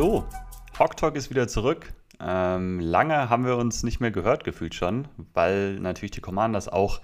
[0.00, 0.24] Hallo,
[0.78, 1.92] Hawk Talk ist wieder zurück.
[2.20, 7.02] Ähm, lange haben wir uns nicht mehr gehört, gefühlt schon, weil natürlich die Commanders auch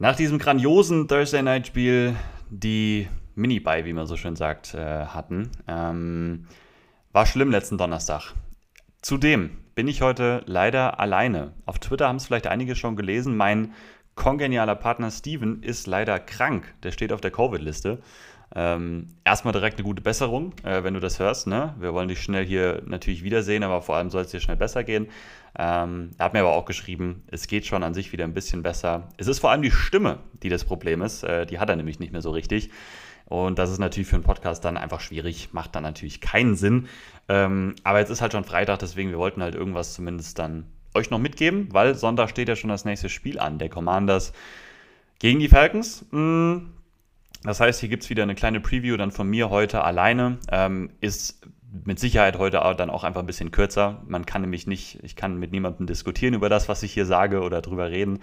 [0.00, 2.16] nach diesem grandiosen Thursday Night Spiel
[2.50, 3.06] die
[3.36, 5.52] Mini-Buy, wie man so schön sagt, äh, hatten.
[5.68, 6.48] Ähm,
[7.12, 8.34] war schlimm letzten Donnerstag.
[9.00, 11.52] Zudem bin ich heute leider alleine.
[11.66, 13.36] Auf Twitter haben es vielleicht einige schon gelesen.
[13.36, 13.74] Mein
[14.16, 16.74] kongenialer Partner Steven ist leider krank.
[16.82, 18.02] Der steht auf der Covid-Liste.
[18.54, 21.46] Ähm, erstmal direkt eine gute Besserung, äh, wenn du das hörst.
[21.46, 21.74] Ne?
[21.78, 24.82] Wir wollen dich schnell hier natürlich wiedersehen, aber vor allem soll es dir schnell besser
[24.82, 25.06] gehen.
[25.56, 28.62] Ähm, er hat mir aber auch geschrieben, es geht schon an sich wieder ein bisschen
[28.62, 29.08] besser.
[29.18, 31.22] Es ist vor allem die Stimme, die das Problem ist.
[31.22, 32.70] Äh, die hat er nämlich nicht mehr so richtig.
[33.26, 36.88] Und das ist natürlich für einen Podcast dann einfach schwierig, macht dann natürlich keinen Sinn.
[37.28, 41.10] Ähm, aber jetzt ist halt schon Freitag, deswegen wir wollten halt irgendwas zumindest dann euch
[41.10, 43.58] noch mitgeben, weil Sonntag steht ja schon das nächste Spiel an.
[43.58, 44.32] Der Commanders
[45.20, 46.04] gegen die Falcons.
[46.10, 46.72] Hm,
[47.42, 50.38] das heißt, hier gibt es wieder eine kleine Preview dann von mir heute alleine.
[50.50, 51.40] Ähm, ist
[51.84, 54.02] mit Sicherheit heute dann auch einfach ein bisschen kürzer.
[54.06, 57.42] Man kann nämlich nicht, ich kann mit niemandem diskutieren über das, was ich hier sage
[57.42, 58.18] oder drüber reden.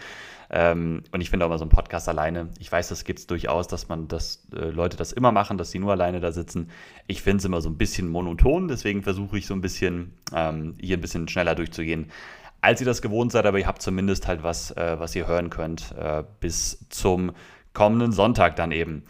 [0.49, 2.49] Ähm, und ich finde auch mal so ein Podcast alleine.
[2.59, 5.71] Ich weiß, das gibt es durchaus, dass man das, äh, Leute das immer machen, dass
[5.71, 6.69] sie nur alleine da sitzen.
[7.07, 10.75] Ich finde es immer so ein bisschen monoton, deswegen versuche ich so ein bisschen ähm,
[10.79, 12.11] hier ein bisschen schneller durchzugehen
[12.59, 15.49] als ihr das gewohnt seid, aber ihr habt zumindest halt was, äh, was ihr hören
[15.51, 17.31] könnt äh, bis zum
[17.73, 19.03] kommenden Sonntag dann eben.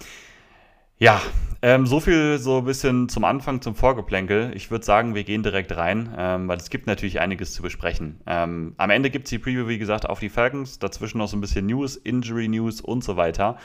[1.00, 1.22] Ja,
[1.62, 4.52] ähm, so viel so ein bisschen zum Anfang, zum Vorgeplänkel.
[4.56, 8.22] Ich würde sagen, wir gehen direkt rein, ähm, weil es gibt natürlich einiges zu besprechen.
[8.28, 11.38] Ähm, am Ende gibt es die Preview, wie gesagt, auf die Falcons, dazwischen noch so
[11.38, 13.58] ein bisschen News, Injury News und so weiter.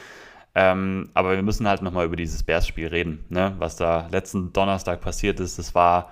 [0.54, 3.54] Ähm, aber wir müssen halt nochmal über dieses Bears-Spiel reden, ne?
[3.58, 5.58] was da letzten Donnerstag passiert ist.
[5.58, 6.10] Das war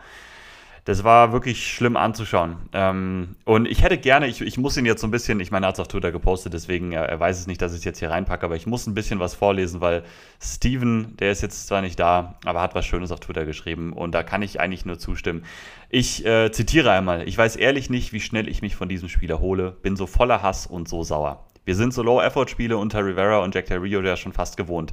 [0.85, 2.57] das war wirklich schlimm anzuschauen.
[2.73, 5.67] Ähm, und ich hätte gerne, ich, ich muss ihn jetzt so ein bisschen, ich meine,
[5.67, 7.85] er hat es auf Twitter gepostet, deswegen er, er weiß es nicht, dass ich es
[7.85, 10.03] jetzt hier reinpacke, aber ich muss ein bisschen was vorlesen, weil
[10.41, 14.13] Steven, der ist jetzt zwar nicht da, aber hat was Schönes auf Twitter geschrieben und
[14.13, 15.45] da kann ich eigentlich nur zustimmen.
[15.89, 19.31] Ich äh, zitiere einmal, ich weiß ehrlich nicht, wie schnell ich mich von diesem Spiel
[19.31, 21.47] erhole, bin so voller Hass und so sauer.
[21.65, 24.93] Wir sind so Low-Effort-Spiele unter Rivera und Jack Del Rio ja schon fast gewohnt.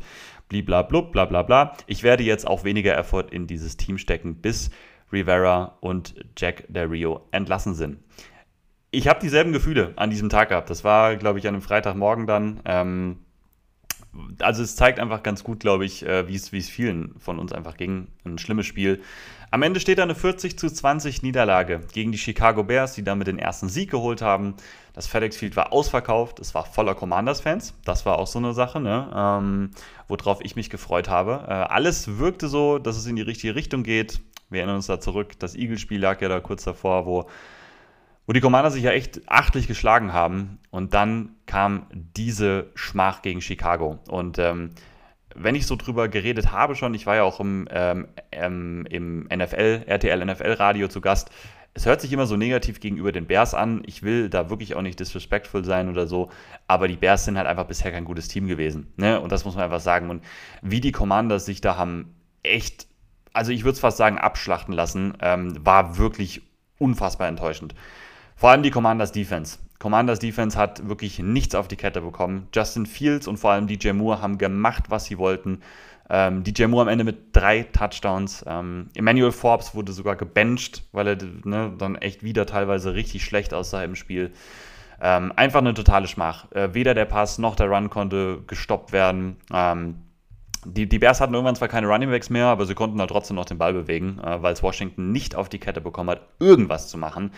[0.49, 1.73] Bliblablub, bla bla bla.
[1.87, 4.69] Ich werde jetzt auch weniger Effort in dieses Team stecken, bis
[5.11, 7.99] Rivera und Jack Del Rio entlassen sind.
[8.91, 10.69] Ich habe dieselben Gefühle an diesem Tag gehabt.
[10.69, 12.61] Das war, glaube ich, an einem Freitagmorgen dann.
[12.65, 13.17] Ähm,
[14.39, 17.77] also es zeigt einfach ganz gut, glaube ich, äh, wie es vielen von uns einfach
[17.77, 18.07] ging.
[18.25, 19.01] Ein schlimmes Spiel.
[19.49, 23.27] Am Ende steht da eine 40 zu 20 Niederlage gegen die Chicago Bears, die damit
[23.27, 24.55] den ersten Sieg geholt haben.
[24.93, 27.73] Das FedEx Field war ausverkauft, es war voller Commanders-Fans.
[27.85, 29.09] Das war auch so eine Sache, ne?
[29.15, 29.71] ähm,
[30.07, 31.45] worauf ich mich gefreut habe.
[31.47, 34.19] Äh, alles wirkte so, dass es in die richtige Richtung geht.
[34.49, 37.27] Wir erinnern uns da zurück, das Eagle-Spiel lag ja da kurz davor, wo,
[38.25, 40.59] wo die Commander sich ja echt achtlich geschlagen haben.
[40.71, 43.99] Und dann kam diese Schmach gegen Chicago.
[44.07, 44.71] Und ähm,
[45.35, 49.23] wenn ich so drüber geredet habe schon, ich war ja auch im, ähm, ähm im
[49.23, 51.29] NFL, RTL NFL Radio zu Gast,
[51.77, 53.83] es hört sich immer so negativ gegenüber den Bears an.
[53.85, 56.31] Ich will da wirklich auch nicht disrespectful sein oder so,
[56.65, 58.91] aber die Bears sind halt einfach bisher kein gutes Team gewesen.
[58.97, 59.21] Ne?
[59.21, 60.09] Und das muss man einfach sagen.
[60.09, 60.23] Und
[60.63, 62.87] wie die Commanders sich da haben echt
[63.37, 66.41] also ich würde es fast sagen, abschlachten lassen, ähm, war wirklich
[66.79, 67.75] unfassbar enttäuschend.
[68.35, 69.59] Vor allem die Commanders Defense.
[69.79, 72.47] Commanders Defense hat wirklich nichts auf die Kette bekommen.
[72.53, 75.61] Justin Fields und vor allem DJ Moore haben gemacht, was sie wollten.
[76.09, 78.43] Ähm, DJ Moore am Ende mit drei Touchdowns.
[78.47, 83.53] Ähm, Emmanuel Forbes wurde sogar gebencht, weil er ne, dann echt wieder teilweise richtig schlecht
[83.53, 84.31] aussah im Spiel.
[84.99, 86.51] Ähm, einfach eine totale Schmach.
[86.53, 89.37] Äh, weder der Pass noch der Run konnte gestoppt werden.
[89.53, 90.06] Ähm,
[90.73, 93.35] die, die Bears hatten irgendwann zwar keine Running Backs mehr, aber sie konnten halt trotzdem
[93.35, 96.89] noch den Ball bewegen, äh, weil es Washington nicht auf die Kette bekommen hat, irgendwas
[96.89, 97.31] zu machen.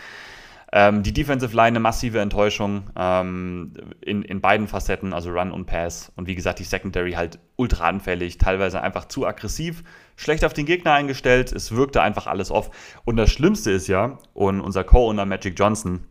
[0.72, 5.66] Ähm, die Defensive Line eine massive Enttäuschung ähm, in, in beiden Facetten, also Run und
[5.66, 6.12] Pass.
[6.14, 9.82] Und wie gesagt, die Secondary halt ultra anfällig, teilweise einfach zu aggressiv,
[10.14, 11.50] schlecht auf den Gegner eingestellt.
[11.50, 12.70] Es wirkte einfach alles off.
[13.04, 16.06] Und das Schlimmste ist ja, und unser Co-Owner Magic Johnson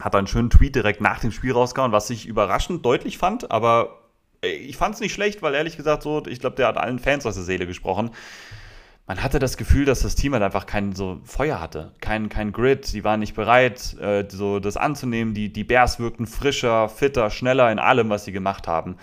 [0.00, 4.01] hat einen schönen Tweet direkt nach dem Spiel rausgehauen, was ich überraschend deutlich fand, aber
[4.42, 7.24] ich fand es nicht schlecht, weil ehrlich gesagt so, ich glaube, der hat allen Fans
[7.26, 8.10] aus der Seele gesprochen.
[9.06, 12.52] Man hatte das Gefühl, dass das Team halt einfach kein so Feuer hatte, kein, kein
[12.52, 12.92] Grid.
[12.92, 15.34] Die waren nicht bereit, äh, so das anzunehmen.
[15.34, 18.96] Die, die Bears wirkten frischer, fitter, schneller in allem, was sie gemacht haben.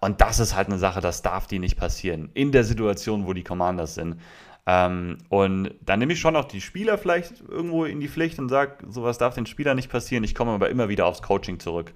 [0.00, 2.30] Und das ist halt eine Sache, das darf die nicht passieren.
[2.34, 4.20] In der Situation, wo die Commanders sind.
[4.66, 8.48] Ähm, und dann nehme ich schon auch die Spieler vielleicht irgendwo in die Pflicht und
[8.48, 10.24] sage, sowas darf den Spielern nicht passieren.
[10.24, 11.92] Ich komme aber immer wieder aufs Coaching zurück.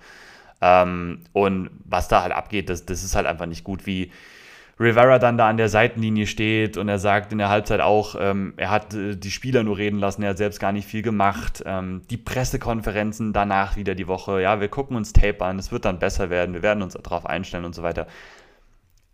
[0.61, 4.11] Ähm, und was da halt abgeht, das, das ist halt einfach nicht gut, wie
[4.81, 8.55] Rivera dann da an der Seitenlinie steht und er sagt in der Halbzeit auch, ähm,
[8.57, 11.63] er hat äh, die Spieler nur reden lassen, er hat selbst gar nicht viel gemacht.
[11.67, 15.85] Ähm, die Pressekonferenzen danach wieder die Woche, ja, wir gucken uns Tape an, es wird
[15.85, 18.07] dann besser werden, wir werden uns darauf einstellen und so weiter.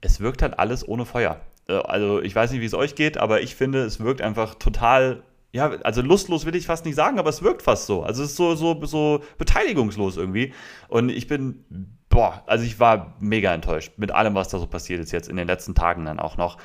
[0.01, 1.41] Es wirkt halt alles ohne Feuer.
[1.69, 4.55] Äh, also ich weiß nicht, wie es euch geht, aber ich finde, es wirkt einfach
[4.55, 5.25] total
[5.57, 8.03] ja, also lustlos will ich fast nicht sagen, aber es wirkt fast so.
[8.03, 10.53] Also es ist so, so, so beteiligungslos irgendwie.
[10.89, 11.65] Und ich bin,
[12.11, 15.37] boah, also ich war mega enttäuscht mit allem, was da so passiert ist jetzt in
[15.37, 16.59] den letzten Tagen dann auch noch.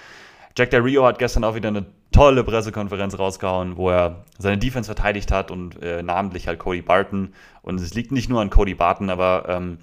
[0.58, 4.88] Jack Del Rio hat gestern auch wieder eine tolle Pressekonferenz rausgehauen, wo er seine Defense
[4.88, 7.34] verteidigt hat und äh, namentlich halt Cody Barton.
[7.62, 9.78] Und es liegt nicht nur an Cody Barton, aber ähm,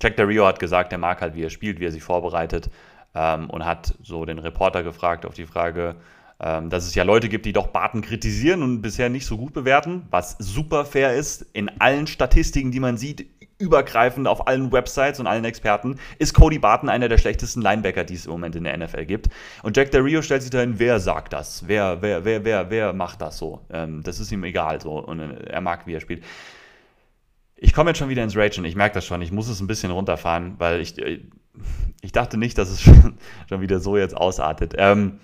[0.00, 2.70] Jack Del Rio hat gesagt, er mag halt, wie er spielt, wie er sich vorbereitet
[3.16, 5.96] ähm, und hat so den Reporter gefragt auf die Frage,
[6.40, 9.52] ähm, dass es ja Leute gibt, die doch Barton kritisieren und bisher nicht so gut
[9.52, 11.42] bewerten, was super fair ist.
[11.52, 13.26] In allen Statistiken, die man sieht,
[13.58, 18.14] übergreifend auf allen Websites und allen Experten, ist Cody Barton einer der schlechtesten Linebacker, die
[18.14, 19.28] es im Moment in der NFL gibt.
[19.62, 21.66] Und Jack Del Rio stellt sich dahin, wer sagt das?
[21.66, 23.62] Wer, wer, wer, wer, wer macht das so?
[23.70, 26.22] Ähm, das ist ihm egal so und äh, er mag, wie er spielt.
[27.56, 29.66] Ich komme jetzt schon wieder ins Ragen, ich merke das schon, ich muss es ein
[29.66, 31.20] bisschen runterfahren, weil ich, äh,
[32.00, 33.18] ich dachte nicht, dass es schon,
[33.48, 34.74] schon wieder so jetzt ausartet.
[34.78, 35.18] Ähm,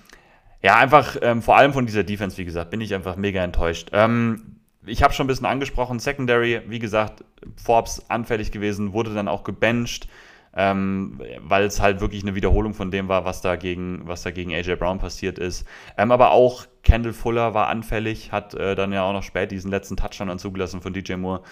[0.64, 3.90] ja, einfach ähm, vor allem von dieser Defense, wie gesagt, bin ich einfach mega enttäuscht.
[3.93, 7.22] Ähm, ich habe schon ein bisschen angesprochen, Secondary, wie gesagt,
[7.62, 10.08] Forbes anfällig gewesen, wurde dann auch gebencht,
[10.56, 14.31] ähm, weil es halt wirklich eine Wiederholung von dem war, was da gegen, was da
[14.31, 15.69] gegen AJ Brown passiert ist.
[15.99, 19.70] Ähm, aber auch Kendall Fuller war anfällig, hat äh, dann ja auch noch spät diesen
[19.70, 21.43] letzten Touchdown dann zugelassen von DJ Moore.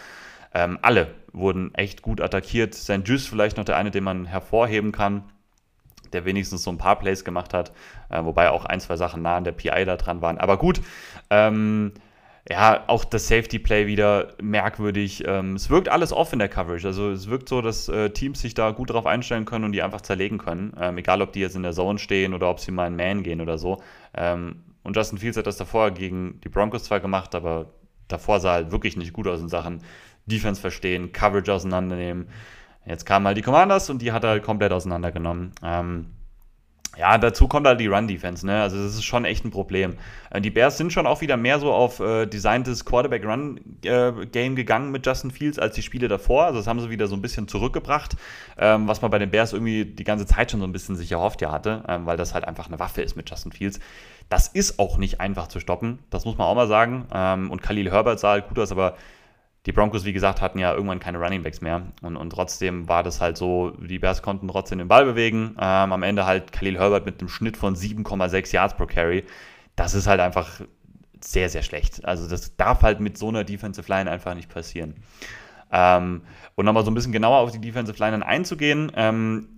[0.55, 2.73] Ähm, alle wurden echt gut attackiert.
[2.73, 5.25] Sein Juice vielleicht noch der eine, den man hervorheben kann
[6.13, 7.73] der wenigstens so ein paar Plays gemacht hat,
[8.11, 10.39] äh, wobei auch ein, zwei Sachen nah an der PI da dran waren.
[10.39, 10.81] Aber gut,
[11.31, 11.93] ähm,
[12.51, 15.23] ja, auch das Safety Play wieder merkwürdig.
[15.27, 16.87] Ähm, es wirkt alles off in der Coverage.
[16.87, 19.83] Also es wirkt so, dass äh, Teams sich da gut drauf einstellen können und die
[19.83, 20.73] einfach zerlegen können.
[20.81, 23.23] Ähm, egal, ob die jetzt in der Zone stehen oder ob sie mal in Man
[23.23, 23.81] gehen oder so.
[24.15, 27.67] Ähm, und Justin Fields hat das davor gegen die Broncos zwar gemacht, aber
[28.09, 29.81] davor sah halt wirklich nicht gut aus in Sachen
[30.27, 32.29] Defense verstehen, Coverage auseinandernehmen.
[32.85, 35.53] Jetzt kamen halt die Commanders und die hat er halt komplett auseinandergenommen.
[35.63, 36.07] Ähm,
[36.99, 38.61] ja, dazu kommt halt die Run-Defense, ne?
[38.61, 39.97] Also das ist schon echt ein Problem.
[40.31, 44.91] Äh, die Bears sind schon auch wieder mehr so auf äh, designtes Quarterback-Run-Game äh, gegangen
[44.91, 46.45] mit Justin Fields als die Spiele davor.
[46.45, 48.17] Also das haben sie wieder so ein bisschen zurückgebracht,
[48.59, 51.11] ähm, was man bei den Bears irgendwie die ganze Zeit schon so ein bisschen sich
[51.11, 53.81] erhofft ja hatte, ähm, weil das halt einfach eine Waffe ist mit Justin Fields.
[54.29, 57.07] Das ist auch nicht einfach zu stoppen, das muss man auch mal sagen.
[57.15, 58.97] Ähm, und Khalil Herbert sah halt gut aus, aber
[59.67, 61.83] die Broncos, wie gesagt, hatten ja irgendwann keine Running Backs mehr.
[62.03, 65.57] Und, und trotzdem war das halt so, die Bears konnten trotzdem den Ball bewegen.
[65.59, 69.25] Ähm, am Ende halt Khalil Herbert mit einem Schnitt von 7,6 Yards pro Carry.
[69.77, 70.61] Das ist halt einfach
[71.21, 72.05] sehr, sehr schlecht.
[72.05, 74.97] Also das darf halt mit so einer Defensive Line einfach nicht passieren.
[75.71, 76.23] Ähm,
[76.57, 78.91] und nochmal so ein bisschen genauer auf die Defensive Line dann einzugehen.
[78.97, 79.49] Ähm,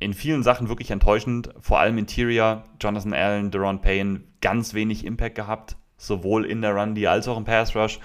[0.00, 5.34] in vielen Sachen wirklich enttäuschend, vor allem Interior, Jonathan Allen, Deron Payne, ganz wenig Impact
[5.34, 7.98] gehabt, sowohl in der Run, die als auch im Pass Rush.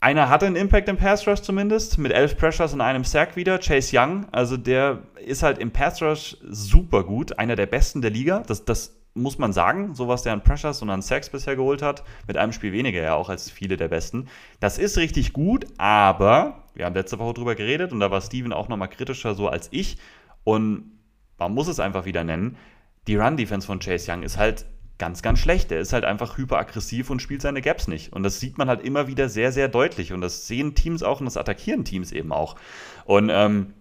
[0.00, 3.58] Einer hatte einen Impact im Pass Rush zumindest, mit elf Pressures und einem Sack wieder.
[3.58, 8.10] Chase Young, also der ist halt im Pass Rush super gut, einer der besten der
[8.10, 8.42] Liga.
[8.46, 11.80] Das, das muss man sagen, so was der an Pressures und an Sacks bisher geholt
[11.80, 14.28] hat, mit einem Spiel weniger ja auch als viele der besten.
[14.60, 18.52] Das ist richtig gut, aber wir haben letzte Woche drüber geredet und da war Steven
[18.52, 19.96] auch nochmal kritischer so als ich.
[20.44, 20.92] Und
[21.38, 22.56] man muss es einfach wieder nennen,
[23.06, 24.66] die Run-Defense von Chase Young ist halt
[24.98, 25.70] ganz, ganz schlecht.
[25.70, 28.12] Der ist halt einfach hyperaggressiv und spielt seine Gaps nicht.
[28.12, 30.12] Und das sieht man halt immer wieder sehr, sehr deutlich.
[30.12, 32.56] Und das sehen Teams auch und das attackieren Teams eben auch.
[33.04, 33.74] Und ähm,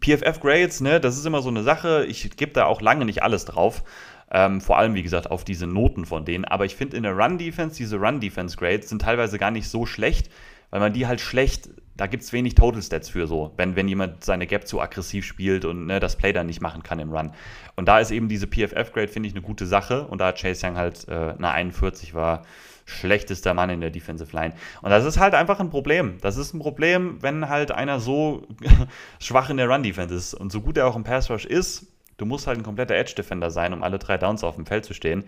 [0.00, 2.04] PFF-Grades, ne, das ist immer so eine Sache.
[2.06, 3.82] Ich gebe da auch lange nicht alles drauf.
[4.30, 6.44] Ähm, vor allem, wie gesagt, auf diese Noten von denen.
[6.44, 10.30] Aber ich finde in der Run-Defense, diese Run-Defense-Grades sind teilweise gar nicht so schlecht,
[10.70, 13.88] weil man die halt schlecht, da gibt es wenig Total Stats für so, wenn, wenn
[13.88, 17.12] jemand seine Gap zu aggressiv spielt und ne, das Play dann nicht machen kann im
[17.12, 17.32] Run.
[17.74, 20.06] Und da ist eben diese PFF-Grade, finde ich, eine gute Sache.
[20.06, 22.44] Und da hat Chase Young halt äh, eine 41 war
[22.84, 24.54] schlechtester Mann in der Defensive Line.
[24.80, 26.18] Und das ist halt einfach ein Problem.
[26.20, 28.46] Das ist ein Problem, wenn halt einer so
[29.20, 30.34] schwach in der Run-Defense ist.
[30.34, 33.72] Und so gut er auch im Pass-Rush ist, du musst halt ein kompletter Edge-Defender sein,
[33.72, 35.24] um alle drei Downs auf dem Feld zu stehen.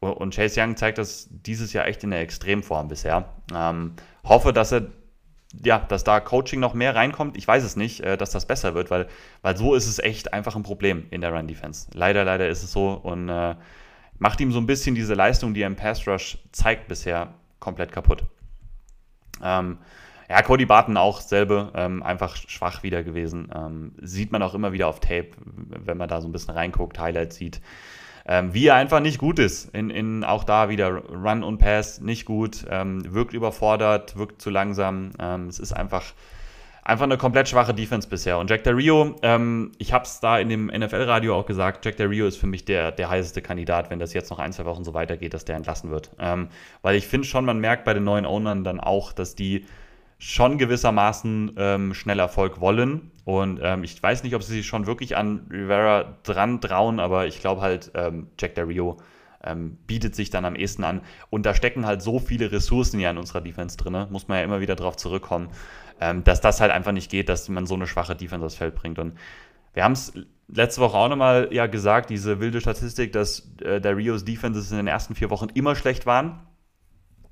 [0.00, 3.28] Und Chase Young zeigt das dieses Jahr echt in der Extremform bisher.
[3.54, 3.94] Ähm,
[4.24, 4.88] hoffe, dass er
[5.64, 7.36] ja, dass da Coaching noch mehr reinkommt.
[7.36, 9.08] Ich weiß es nicht, äh, dass das besser wird, weil,
[9.42, 11.88] weil so ist es echt einfach ein Problem in der Run-Defense.
[11.94, 13.54] Leider, leider ist es so und äh,
[14.18, 18.24] macht ihm so ein bisschen diese Leistung, die er im Pass-Rush zeigt, bisher komplett kaputt.
[19.42, 19.78] Ähm,
[20.28, 23.50] ja, Cody Barton auch selbe, ähm, einfach schwach wieder gewesen.
[23.54, 26.98] Ähm, sieht man auch immer wieder auf Tape, wenn man da so ein bisschen reinguckt,
[26.98, 27.62] Highlights sieht
[28.28, 29.74] ähm, wie er einfach nicht gut ist.
[29.74, 34.50] In, in auch da wieder Run und Pass nicht gut, ähm, wirkt überfordert, wirkt zu
[34.50, 35.12] langsam.
[35.18, 36.04] Ähm, es ist einfach,
[36.84, 38.38] einfach eine komplett schwache Defense bisher.
[38.38, 41.96] Und Jack Del Rio, ähm, ich habe es da in dem NFL-Radio auch gesagt, Jack
[41.96, 44.66] Del Rio ist für mich der, der heißeste Kandidat, wenn das jetzt noch ein, zwei
[44.66, 46.10] Wochen so weitergeht, dass der entlassen wird.
[46.18, 46.48] Ähm,
[46.82, 49.64] weil ich finde schon, man merkt bei den neuen Ownern dann auch, dass die
[50.18, 53.12] schon gewissermaßen ähm, schnell Erfolg wollen.
[53.24, 57.26] Und ähm, ich weiß nicht, ob sie sich schon wirklich an Rivera dran trauen, aber
[57.26, 58.96] ich glaube halt, ähm, Jack Del Rio
[59.44, 61.02] ähm, bietet sich dann am ehesten an.
[61.30, 64.44] Und da stecken halt so viele Ressourcen ja in unserer Defense drin, muss man ja
[64.44, 65.48] immer wieder darauf zurückkommen,
[66.00, 68.74] ähm, dass das halt einfach nicht geht, dass man so eine schwache Defense aufs Feld
[68.74, 68.98] bringt.
[68.98, 69.16] Und
[69.74, 70.12] wir haben es
[70.48, 74.78] letzte Woche auch nochmal ja gesagt, diese wilde Statistik, dass äh, der Rios Defenses in
[74.78, 76.40] den ersten vier Wochen immer schlecht waren.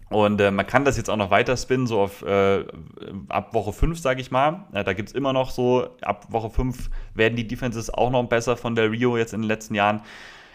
[0.08, 2.64] Und äh, man kann das jetzt auch noch weiter spinnen, so auf äh,
[3.28, 4.64] ab Woche 5, sage ich mal.
[4.72, 8.22] Äh, da gibt es immer noch so, ab Woche 5 werden die Defenses auch noch
[8.28, 10.02] besser von der Rio jetzt in den letzten Jahren.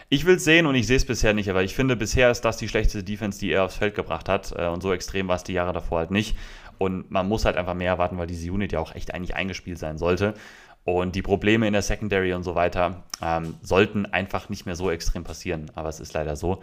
[0.08, 2.42] Ich will es sehen und ich sehe es bisher nicht, aber ich finde, bisher ist
[2.42, 4.54] das die schlechteste Defense, die er aufs Feld gebracht hat.
[4.56, 6.36] Äh, und so extrem war es die Jahre davor halt nicht.
[6.78, 9.78] Und man muss halt einfach mehr erwarten, weil diese Unit ja auch echt eigentlich eingespielt
[9.78, 10.34] sein sollte.
[10.84, 14.90] Und die Probleme in der Secondary und so weiter ähm, sollten einfach nicht mehr so
[14.90, 15.70] extrem passieren.
[15.74, 16.62] Aber es ist leider so.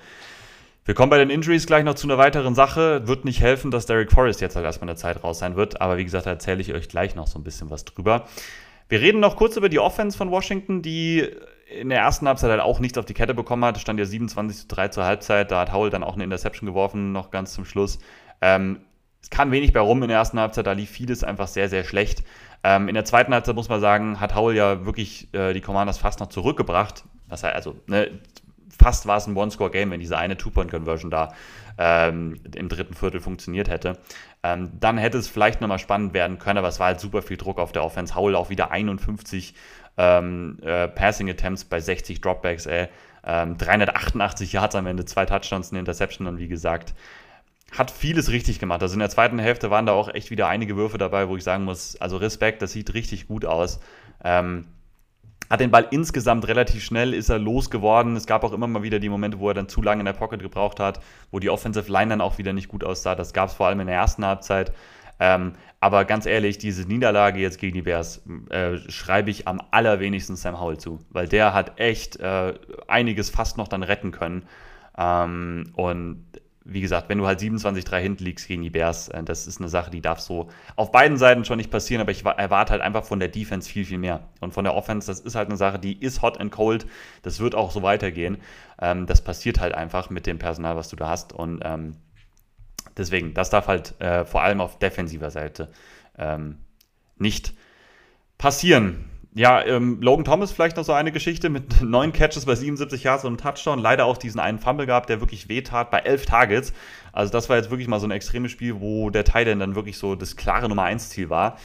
[0.86, 3.08] Wir kommen bei den Injuries gleich noch zu einer weiteren Sache.
[3.08, 5.82] Wird nicht helfen, dass Derek Forrest jetzt halt erstmal eine Zeit raus sein wird.
[5.82, 8.26] Aber wie gesagt, da erzähle ich euch gleich noch so ein bisschen was drüber.
[8.88, 11.30] Wir reden noch kurz über die Offense von Washington, die
[11.70, 13.78] in der ersten Halbzeit halt auch nichts auf die Kette bekommen hat.
[13.78, 15.52] Stand ja 27 zu 3 zur Halbzeit.
[15.52, 18.00] Da hat Howell dann auch eine Interception geworfen, noch ganz zum Schluss.
[18.42, 18.80] Ähm,
[19.22, 20.66] es kam wenig bei rum in der ersten Halbzeit.
[20.66, 22.24] Da lief vieles einfach sehr, sehr schlecht.
[22.64, 26.00] Ähm, in der zweiten Halbzeit muss man sagen, hat Howell ja wirklich äh, die Commanders
[26.00, 27.04] fast noch zurückgebracht.
[27.30, 28.10] Das heißt, also, ne,
[28.78, 31.34] fast war es ein One-Score-Game, wenn diese eine Two-Point-Conversion da
[31.78, 33.98] ähm, im dritten Viertel funktioniert hätte.
[34.44, 37.38] Ähm, dann hätte es vielleicht nochmal spannend werden können, aber es war halt super viel
[37.38, 38.16] Druck auf der Offense.
[38.16, 39.54] Howell auch wieder 51
[39.98, 42.88] ähm, äh, Passing Attempts bei 60 Dropbacks, ey.
[43.22, 46.94] 388 ähm, Yards am Ende, zwei Touchdowns, eine Interception und wie gesagt,
[47.78, 48.82] hat vieles richtig gemacht.
[48.82, 51.44] Also in der zweiten Hälfte waren da auch echt wieder einige Würfe dabei, wo ich
[51.44, 53.80] sagen muss, also Respekt, das sieht richtig gut aus.
[54.24, 54.66] Ähm,
[55.50, 58.16] hat den Ball insgesamt relativ schnell, ist er losgeworden.
[58.16, 60.14] Es gab auch immer mal wieder die Momente, wo er dann zu lange in der
[60.14, 61.00] Pocket gebraucht hat,
[61.32, 63.16] wo die Offensive Line dann auch wieder nicht gut aussah.
[63.16, 64.72] Das gab es vor allem in der ersten Halbzeit.
[65.20, 70.36] Ähm, aber ganz ehrlich, diese Niederlage jetzt gegen die Bears äh, schreibe ich am allerwenigsten
[70.36, 72.54] Sam Howell zu, weil der hat echt äh,
[72.88, 74.44] einiges fast noch dann retten können.
[74.98, 76.26] Ähm, und
[76.72, 79.70] wie gesagt, wenn du halt 27-3 hinten liegst gegen die Bears, äh, das ist eine
[79.70, 83.04] Sache, die darf so auf beiden Seiten schon nicht passieren, aber ich erwarte halt einfach
[83.04, 84.30] von der Defense viel, viel mehr.
[84.40, 86.86] Und von der Offense, das ist halt eine Sache, die ist hot and cold.
[87.24, 88.38] Das wird auch so weitergehen.
[88.82, 91.34] Ähm, das passiert halt einfach mit dem Personal, was du da hast.
[91.34, 91.96] Und ähm,
[92.98, 95.70] deswegen, das darf halt äh, vor allem auf defensiver Seite
[96.18, 96.58] ähm,
[97.18, 97.54] nicht
[98.38, 99.09] passieren.
[99.36, 103.24] Ja, ähm, Logan Thomas vielleicht noch so eine Geschichte mit neun Catches bei 77 Yards
[103.24, 103.80] und einem Touchdown.
[103.80, 106.74] Leider auch diesen einen Fumble gehabt, der wirklich wehtat bei elf Targets.
[107.14, 109.98] Also das war jetzt wirklich mal so ein extremes Spiel, wo der Titan dann wirklich
[109.98, 111.58] so das klare Nummer 1 Ziel war.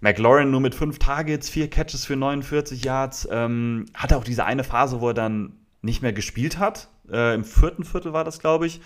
[0.00, 3.28] McLaurin nur mit fünf Targets, vier Catches für 49 Yards.
[3.30, 6.88] Ähm, hatte auch diese eine Phase, wo er dann nicht mehr gespielt hat.
[7.10, 8.80] Äh, Im vierten Viertel war das, glaube ich.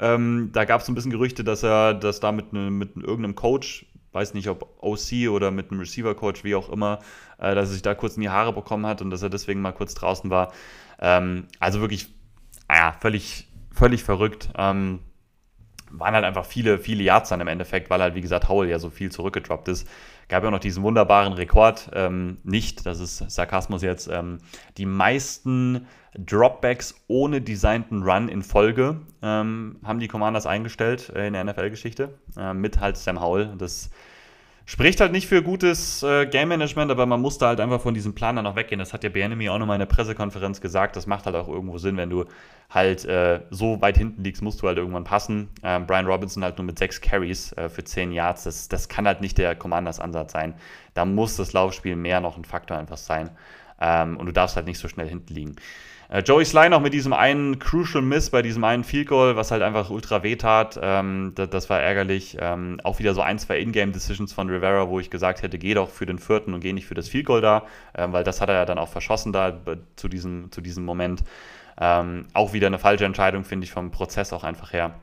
[0.00, 2.96] Ähm, da gab es so ein bisschen Gerüchte, dass er das da mit, ne, mit
[2.96, 7.00] irgendeinem Coach weiß nicht, ob OC oder mit einem Receiver-Coach, wie auch immer,
[7.38, 9.60] äh, dass er sich da kurz in die Haare bekommen hat und dass er deswegen
[9.60, 10.52] mal kurz draußen war.
[11.00, 12.08] Ähm, also wirklich,
[12.70, 14.50] ja, völlig, völlig verrückt.
[14.56, 15.00] Ähm,
[15.90, 18.78] waren halt einfach viele, viele Yards dann im Endeffekt, weil halt, wie gesagt, Howell ja
[18.78, 19.88] so viel zurückgedroppt ist.
[20.28, 24.38] Gab ja auch noch diesen wunderbaren Rekord, ähm, nicht, das ist Sarkasmus jetzt, ähm,
[24.76, 25.86] die meisten
[26.18, 32.18] Dropbacks ohne designten Run in Folge ähm, haben die Commanders eingestellt äh, in der NFL-Geschichte
[32.36, 33.54] äh, mit halt Sam Howell.
[33.56, 33.90] Das
[34.70, 38.14] Spricht halt nicht für gutes äh, Game Management, aber man musste halt einfach von diesem
[38.14, 38.78] Plan dann auch weggehen.
[38.78, 40.94] Das hat ja Bienemy auch nochmal in der Pressekonferenz gesagt.
[40.94, 42.26] Das macht halt auch irgendwo Sinn, wenn du
[42.68, 45.48] halt äh, so weit hinten liegst, musst du halt irgendwann passen.
[45.62, 48.44] Ähm, Brian Robinson halt nur mit sechs Carries äh, für zehn Yards.
[48.44, 50.52] Das, das kann halt nicht der Commanders-Ansatz sein.
[50.92, 53.30] Da muss das Laufspiel mehr noch ein Faktor einfach sein.
[53.80, 55.56] Ähm, und du darfst halt nicht so schnell hinten liegen.
[56.08, 59.50] Äh, Joey Sly noch mit diesem einen Crucial Miss bei diesem einen Field Goal, was
[59.50, 60.78] halt einfach ultra weh tat.
[60.82, 62.36] Ähm, das, das, war ärgerlich.
[62.40, 65.90] Ähm, auch wieder so ein, zwei Ingame-Decisions von Rivera, wo ich gesagt hätte, geh doch
[65.90, 68.48] für den vierten und geh nicht für das Field Goal da, ähm, weil das hat
[68.48, 69.60] er ja dann auch verschossen da
[69.96, 71.24] zu diesem, zu diesem Moment.
[71.80, 74.94] Ähm, auch wieder eine falsche Entscheidung, finde ich, vom Prozess auch einfach her.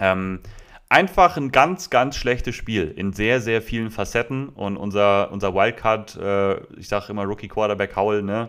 [0.00, 0.40] Ähm,
[0.88, 4.48] einfach ein ganz, ganz schlechtes Spiel in sehr, sehr vielen Facetten.
[4.48, 8.48] Und unser, unser Wildcard, äh, ich sage immer Rookie Quarterback Howell, ne?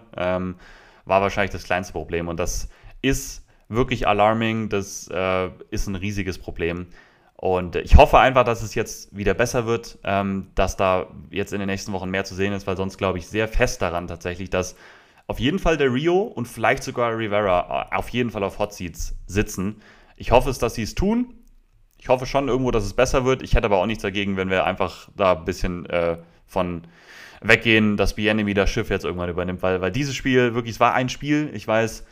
[1.09, 2.27] War wahrscheinlich das kleinste Problem.
[2.27, 2.69] Und das
[3.01, 4.69] ist wirklich alarming.
[4.69, 6.87] Das äh, ist ein riesiges Problem.
[7.35, 11.59] Und ich hoffe einfach, dass es jetzt wieder besser wird, ähm, dass da jetzt in
[11.59, 14.49] den nächsten Wochen mehr zu sehen ist, weil sonst glaube ich sehr fest daran tatsächlich,
[14.49, 14.75] dass
[15.25, 18.73] auf jeden Fall der Rio und vielleicht sogar Rivera äh, auf jeden Fall auf Hot
[18.73, 19.81] Seats sitzen.
[20.17, 21.33] Ich hoffe es, dass sie es tun.
[21.97, 23.41] Ich hoffe schon irgendwo, dass es besser wird.
[23.41, 26.83] Ich hätte aber auch nichts dagegen, wenn wir einfach da ein bisschen äh, von
[27.41, 30.93] weggehen, dass Bienemy das Schiff jetzt irgendwann übernimmt, weil, weil dieses Spiel wirklich, es war
[30.93, 32.05] ein Spiel, ich weiß,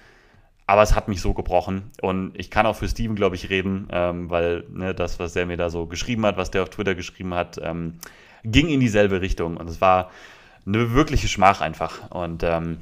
[0.68, 1.92] aber es hat mich so gebrochen.
[2.02, 5.46] Und ich kann auch für Steven, glaube ich, reden, ähm, weil ne, das, was er
[5.46, 8.00] mir da so geschrieben hat, was der auf Twitter geschrieben hat, ähm,
[8.44, 9.58] ging in dieselbe Richtung.
[9.58, 10.12] Und es war
[10.66, 12.12] eine wirkliche Schmach einfach.
[12.12, 12.80] Und ähm,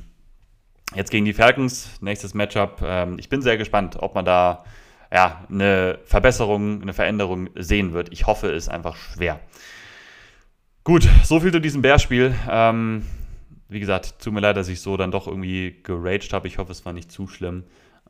[0.96, 2.82] jetzt gegen die Falcons, nächstes Matchup.
[2.84, 4.66] Ähm, ich bin sehr gespannt, ob man da
[5.12, 8.12] ja, eine Verbesserung, eine Veränderung sehen wird.
[8.12, 9.40] Ich hoffe es einfach schwer.
[10.86, 12.36] Gut, so viel zu diesem Bärspiel.
[12.48, 13.04] Ähm,
[13.70, 16.48] wie gesagt, tut mir leid, dass ich so dann doch irgendwie geraged habe.
[16.48, 17.64] Ich hoffe, es war nicht zu schlimm.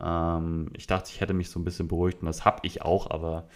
[0.03, 3.09] Ähm, ich dachte, ich hätte mich so ein bisschen beruhigt und das habe ich auch,
[3.09, 3.47] aber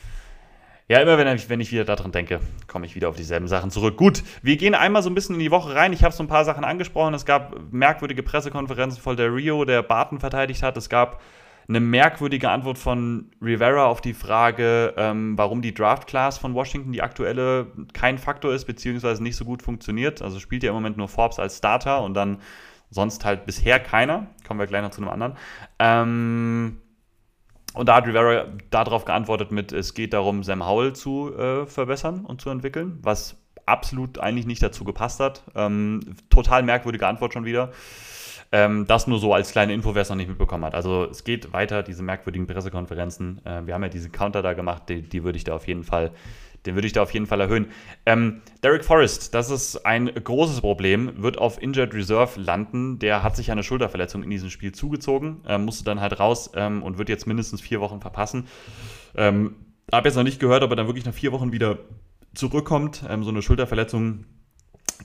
[0.87, 3.71] ja, immer wenn ich, wenn ich wieder daran denke, komme ich wieder auf dieselben Sachen
[3.71, 3.97] zurück.
[3.97, 5.91] Gut, wir gehen einmal so ein bisschen in die Woche rein.
[5.91, 7.13] Ich habe so ein paar Sachen angesprochen.
[7.13, 10.77] Es gab merkwürdige Pressekonferenzen, voll der Rio, der Barton verteidigt hat.
[10.77, 11.19] Es gab
[11.69, 16.91] eine merkwürdige Antwort von Rivera auf die Frage, ähm, warum die Draft Class von Washington,
[16.91, 20.23] die aktuelle, kein Faktor ist, beziehungsweise nicht so gut funktioniert.
[20.23, 22.39] Also spielt ja im Moment nur Forbes als Starter und dann
[22.89, 24.27] sonst halt bisher keiner.
[24.47, 25.37] Kommen wir gleich noch zu einem anderen.
[25.77, 26.79] Ähm,
[27.75, 32.25] und da hat Rivera darauf geantwortet mit, es geht darum, Sam Howell zu äh, verbessern
[32.25, 35.43] und zu entwickeln, was absolut eigentlich nicht dazu gepasst hat.
[35.53, 37.71] Ähm, total merkwürdige Antwort schon wieder.
[38.51, 40.73] Ähm, das nur so als kleine Info, wer es noch nicht mitbekommen hat.
[40.73, 43.45] Also es geht weiter, diese merkwürdigen Pressekonferenzen.
[43.45, 45.83] Äh, wir haben ja diese Counter da gemacht, die, die würde ich da auf jeden
[45.83, 46.11] Fall
[46.65, 47.67] den würde ich da auf jeden Fall erhöhen.
[48.05, 52.99] Ähm, Derek Forrest, das ist ein großes Problem, wird auf Injured Reserve landen.
[52.99, 56.83] Der hat sich eine Schulterverletzung in diesem Spiel zugezogen, äh, musste dann halt raus ähm,
[56.83, 58.47] und wird jetzt mindestens vier Wochen verpassen.
[59.15, 59.55] Ähm,
[59.91, 61.79] habe jetzt noch nicht gehört, ob er dann wirklich nach vier Wochen wieder
[62.35, 63.03] zurückkommt.
[63.09, 64.25] Ähm, so eine Schulterverletzung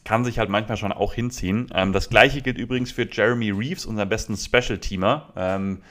[0.05, 1.71] kann sich halt manchmal schon auch hinziehen.
[1.75, 5.33] Ähm, das gleiche gilt übrigens für Jeremy Reeves, unseren besten Special-Teamer.
[5.37, 5.83] Ähm,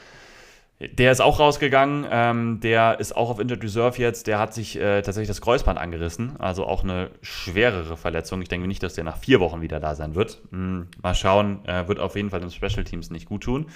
[0.79, 4.75] der ist auch rausgegangen, ähm, der ist auch auf Injured Reserve jetzt, der hat sich
[4.75, 8.41] äh, tatsächlich das Kreuzband angerissen, also auch eine schwerere Verletzung.
[8.41, 10.41] Ich denke nicht, dass der nach vier Wochen wieder da sein wird.
[10.51, 13.67] Hm, mal schauen, äh, wird auf jeden Fall den Special Teams nicht gut tun.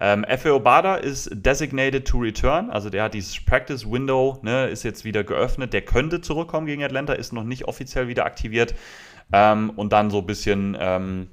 [0.00, 4.84] Ähm, Efe Obada ist designated to return, also der hat dieses Practice Window, ne, ist
[4.84, 5.72] jetzt wieder geöffnet.
[5.72, 8.74] Der könnte zurückkommen gegen Atlanta, ist noch nicht offiziell wieder aktiviert.
[9.32, 11.28] Ähm, und dann so ein bisschen ähm,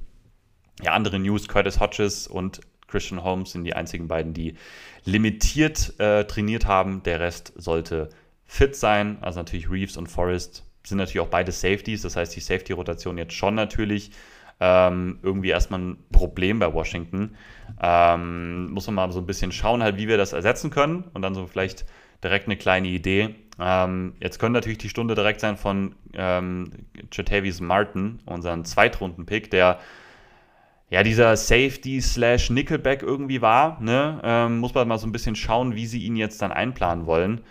[0.82, 4.56] ja, andere News: Curtis Hodges und Christian Holmes sind die einzigen beiden, die
[5.04, 7.04] limitiert äh, trainiert haben.
[7.04, 8.10] Der Rest sollte
[8.46, 9.18] fit sein.
[9.22, 12.02] Also natürlich Reeves und Forrest sind natürlich auch beide Safeties.
[12.04, 14.12] Das heißt, die Safety-Rotation jetzt schon natürlich
[14.60, 17.36] ähm, irgendwie erstmal ein Problem bei Washington.
[17.82, 21.22] Ähm, muss man mal so ein bisschen schauen, halt, wie wir das ersetzen können und
[21.22, 21.86] dann so vielleicht
[22.24, 23.36] direkt eine kleine Idee.
[23.60, 26.72] Ähm, jetzt könnte natürlich die Stunde direkt sein von ähm,
[27.12, 29.80] Jatavius Martin, unseren Zweitrunden-Pick, der
[30.90, 33.82] ja dieser Safety slash Nickelback irgendwie war.
[33.82, 34.20] Ne?
[34.24, 37.42] Ähm, muss man mal so ein bisschen schauen, wie sie ihn jetzt dann einplanen wollen.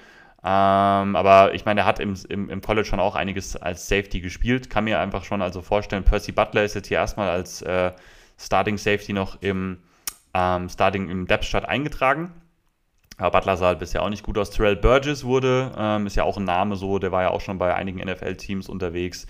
[0.47, 4.21] Ähm, aber ich meine, er hat im, im, im, College schon auch einiges als Safety
[4.21, 4.69] gespielt.
[4.69, 7.93] Kann mir einfach schon also vorstellen, Percy Butler ist jetzt hier erstmal als äh,
[8.38, 9.79] Starting Safety noch im
[10.35, 12.31] ähm, Starting im Depth Chart eingetragen.
[13.16, 14.50] Aber Butler sah halt bisher auch nicht gut aus.
[14.50, 17.59] Terrell Burgess wurde, ähm, ist ja auch ein Name so, der war ja auch schon
[17.59, 19.27] bei einigen NFL-Teams unterwegs.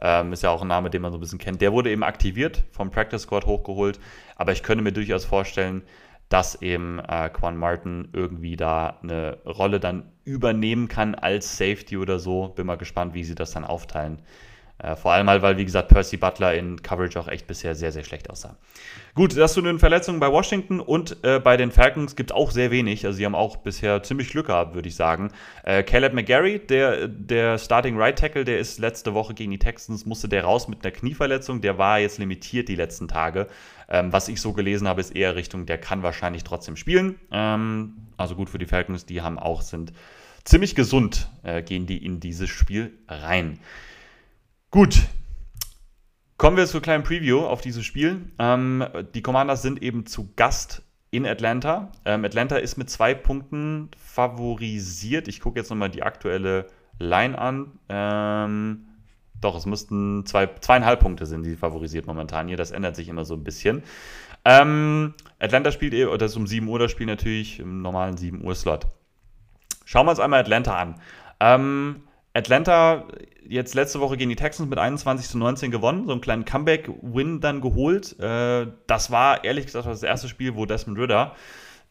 [0.00, 1.60] Ähm, ist ja auch ein Name, den man so ein bisschen kennt.
[1.60, 3.98] Der wurde eben aktiviert, vom Practice Squad hochgeholt.
[4.36, 5.82] Aber ich könnte mir durchaus vorstellen,
[6.28, 12.18] dass eben äh, Quan Martin irgendwie da eine Rolle dann übernehmen kann als Safety oder
[12.18, 12.48] so.
[12.48, 14.20] Bin mal gespannt, wie sie das dann aufteilen.
[14.78, 17.92] Äh, vor allem halt, weil, wie gesagt, Percy Butler in Coverage auch echt bisher sehr,
[17.92, 18.56] sehr schlecht aussah.
[19.14, 22.50] Gut, das zu den Verletzungen bei Washington und äh, bei den Falcons gibt es auch
[22.50, 23.06] sehr wenig.
[23.06, 25.32] Also, sie haben auch bisher ziemlich Glück gehabt, würde ich sagen.
[25.64, 30.04] Äh, Caleb McGarry, der, der Starting Right Tackle, der ist letzte Woche gegen die Texans,
[30.04, 31.62] musste der raus mit einer Knieverletzung.
[31.62, 33.46] Der war jetzt limitiert die letzten Tage.
[33.88, 37.18] Ähm, was ich so gelesen habe, ist eher Richtung, der kann wahrscheinlich trotzdem spielen.
[37.30, 39.92] Ähm, also gut für die Falcons, die haben auch, sind
[40.44, 43.58] ziemlich gesund, äh, gehen die in dieses Spiel rein.
[44.76, 45.06] Gut.
[46.36, 48.30] Kommen wir zur kleinen Preview auf dieses Spiel.
[48.38, 48.84] Ähm,
[49.14, 51.90] die Commanders sind eben zu Gast in Atlanta.
[52.04, 55.28] Ähm, Atlanta ist mit zwei Punkten favorisiert.
[55.28, 56.66] Ich gucke jetzt nochmal die aktuelle
[56.98, 57.78] Line an.
[57.88, 58.88] Ähm,
[59.40, 62.58] doch, es müssten zwei, zweieinhalb Punkte sind, die favorisiert momentan hier.
[62.58, 63.82] Das ändert sich immer so ein bisschen.
[64.44, 68.54] Ähm, Atlanta spielt, das ist um 7 Uhr das Spiel natürlich, im normalen 7 Uhr
[68.54, 68.86] Slot.
[69.86, 71.00] Schauen wir uns einmal Atlanta an.
[71.40, 72.02] Ähm,
[72.36, 73.06] Atlanta
[73.48, 77.40] jetzt letzte Woche gegen die Texans mit 21 zu 19 gewonnen, so einen kleinen Comeback-Win
[77.40, 78.18] dann geholt.
[78.20, 81.34] Äh, das war ehrlich gesagt das erste Spiel, wo Desmond Ritter,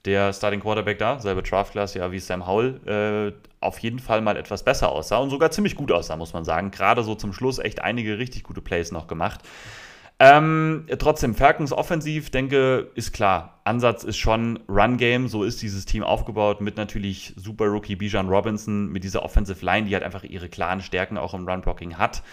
[0.06, 4.38] der Starting Quarterback da, selbe Draft-Class ja wie Sam Howell, äh, auf jeden Fall mal
[4.38, 6.72] etwas besser aussah und sogar ziemlich gut aussah, muss man sagen.
[6.72, 9.42] Gerade so zum Schluss echt einige richtig gute Plays noch gemacht.
[10.18, 13.60] Ähm, trotzdem, Falcons offensiv, denke, ist klar.
[13.66, 18.92] Ansatz ist schon Run-Game, so ist dieses Team aufgebaut, mit natürlich Super Rookie Bijan Robinson,
[18.92, 22.24] mit dieser Offensive Line, die halt einfach ihre klaren Stärken auch im Run-Blocking hat.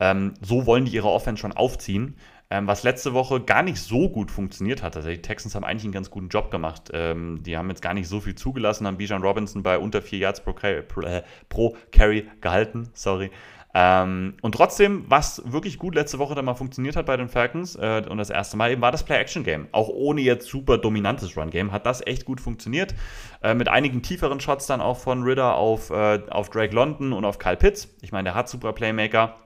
[0.00, 2.16] Ähm, so wollen die ihre Offense schon aufziehen.
[2.50, 4.96] ähm, was letzte Woche gar nicht so gut funktioniert hat.
[4.96, 6.90] Also die Texans haben eigentlich einen ganz guten Job gemacht.
[6.94, 10.18] Ähm, die haben jetzt gar nicht so viel zugelassen, haben Bijan Robinson bei unter 4
[10.18, 12.88] Yards pro, äh, pro Carry gehalten.
[12.94, 13.30] Sorry.
[13.74, 17.76] Ähm, und trotzdem, was wirklich gut letzte Woche dann mal funktioniert hat bei den Falcons
[17.76, 19.68] äh, und das erste Mal eben war das Play-Action-Game.
[19.72, 22.94] Auch ohne jetzt super dominantes Run-Game hat das echt gut funktioniert.
[23.42, 27.24] Äh, mit einigen tieferen Shots dann auch von Ritter auf, äh, auf Drake London und
[27.24, 27.94] auf Kyle Pitts.
[28.00, 29.36] Ich meine, der hat super Playmaker.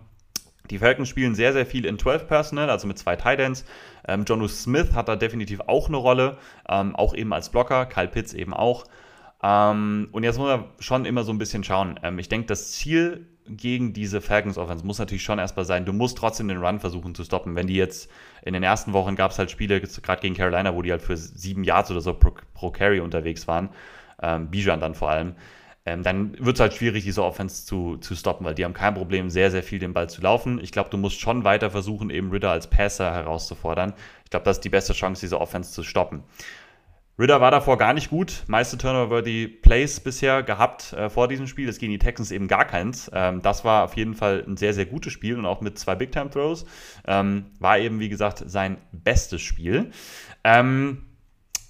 [0.70, 3.64] Die Falcons spielen sehr, sehr viel in 12 Personnel, also mit zwei Titans.
[4.06, 8.08] Ähm, Jonu Smith hat da definitiv auch eine Rolle, ähm, auch eben als Blocker, Kyle
[8.08, 8.84] Pitts eben auch.
[9.42, 11.98] Ähm, und jetzt muss man schon immer so ein bisschen schauen.
[12.04, 15.92] Ähm, ich denke, das Ziel gegen diese Falcons Offense muss natürlich schon erstmal sein, du
[15.92, 17.54] musst trotzdem den Run versuchen zu stoppen.
[17.56, 18.10] Wenn die jetzt
[18.42, 21.16] in den ersten Wochen gab es halt Spiele, gerade gegen Carolina, wo die halt für
[21.16, 23.70] sieben Yards oder so pro, pro Carry unterwegs waren,
[24.22, 25.34] ähm, Bijan dann vor allem,
[25.84, 28.94] ähm, dann wird es halt schwierig, diese Offense zu, zu stoppen, weil die haben kein
[28.94, 30.60] Problem, sehr, sehr viel den Ball zu laufen.
[30.62, 33.92] Ich glaube, du musst schon weiter versuchen, eben Ritter als Passer herauszufordern.
[34.24, 36.22] Ich glaube, das ist die beste Chance, diese Offense zu stoppen.
[37.18, 38.42] Ritter war davor gar nicht gut.
[38.46, 41.68] Meiste Turnover die Plays bisher gehabt äh, vor diesem Spiel.
[41.68, 43.10] Es gegen die Texans eben gar keins.
[43.12, 45.94] Ähm, das war auf jeden Fall ein sehr, sehr gutes Spiel und auch mit zwei
[45.94, 46.64] Big-Time-Throws.
[47.06, 49.90] Ähm, war eben, wie gesagt, sein bestes Spiel.
[50.42, 51.02] Ähm,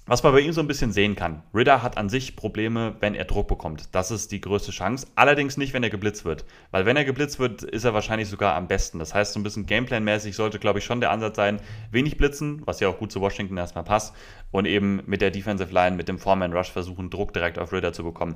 [0.05, 3.15] was man bei ihm so ein bisschen sehen kann, Ritter hat an sich Probleme, wenn
[3.15, 3.95] er Druck bekommt.
[3.95, 5.07] Das ist die größte Chance.
[5.15, 6.43] Allerdings nicht, wenn er geblitzt wird.
[6.71, 8.99] Weil wenn er geblitzt wird, ist er wahrscheinlich sogar am besten.
[8.99, 12.61] Das heißt, so ein bisschen Gameplan-mäßig sollte, glaube ich, schon der Ansatz sein, wenig blitzen,
[12.65, 14.13] was ja auch gut zu Washington erstmal passt.
[14.51, 17.93] Und eben mit der Defensive Line, mit dem Foreman Rush versuchen, Druck direkt auf Ritter
[17.93, 18.35] zu bekommen.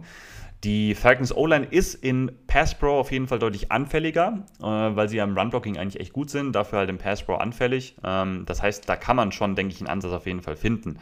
[0.64, 5.22] Die Falcons O-Line ist in Pass Pro auf jeden Fall deutlich anfälliger, äh, weil sie
[5.22, 7.98] am Run-Blocking eigentlich echt gut sind, dafür halt im Pass Pro anfällig.
[8.04, 11.00] Ähm, das heißt, da kann man schon, denke ich, einen Ansatz auf jeden Fall finden.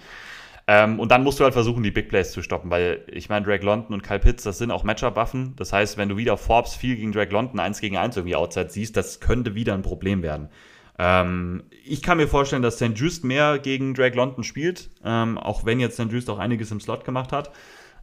[0.67, 3.45] Ähm, und dann musst du halt versuchen, die Big Plays zu stoppen, weil ich meine,
[3.45, 5.55] Drake London und Kyle Pitts, das sind auch Matchup-Waffen.
[5.57, 8.69] Das heißt, wenn du wieder Forbes viel gegen Drake London 1 gegen 1 irgendwie outside
[8.69, 10.49] siehst, das könnte wieder ein Problem werden.
[10.97, 12.93] Ähm, ich kann mir vorstellen, dass St.
[12.95, 16.11] Just mehr gegen Drake London spielt, ähm, auch wenn jetzt St.
[16.11, 17.51] Just auch einiges im Slot gemacht hat.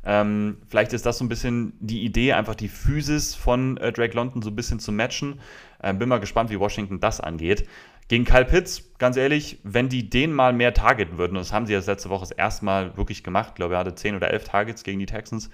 [0.04, 4.14] Ähm, vielleicht ist das so ein bisschen die Idee, einfach die Physis von äh, Drake
[4.14, 5.40] London so ein bisschen zu matchen.
[5.82, 7.66] Ähm, bin mal gespannt, wie Washington das angeht.
[8.12, 11.64] Gegen Kyle Pitts, ganz ehrlich, wenn die den mal mehr targeten würden, und das haben
[11.64, 14.30] sie jetzt letzte Woche das erste Mal wirklich gemacht, ich glaube, er hatte 10 oder
[14.30, 15.48] 11 Targets gegen die Texans,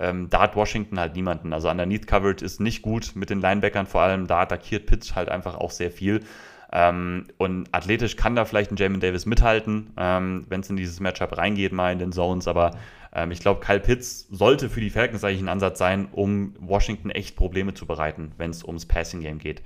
[0.00, 1.52] ähm, da hat Washington halt niemanden.
[1.52, 5.28] Also Underneath Coverage ist nicht gut mit den Linebackern vor allem, da attackiert Pitts halt
[5.28, 6.24] einfach auch sehr viel.
[6.72, 10.98] Ähm, und athletisch kann da vielleicht ein Jamin Davis mithalten, ähm, wenn es in dieses
[10.98, 12.48] Matchup reingeht, mal in den Zones.
[12.48, 12.72] Aber
[13.14, 17.10] ähm, ich glaube, Kyle Pitts sollte für die Falcons eigentlich ein Ansatz sein, um Washington
[17.10, 19.62] echt Probleme zu bereiten, wenn es ums Passing Game geht.